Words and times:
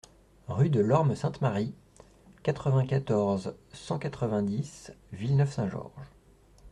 Rue 0.47 0.71
de 0.71 0.79
l'Orme 0.79 1.13
Sainte-Marie, 1.13 1.75
quatre-vingt-quatorze, 2.41 3.53
cent 3.71 3.99
quatre-vingt-dix 3.99 4.91
Villeneuve-Saint-Georges 5.11 6.07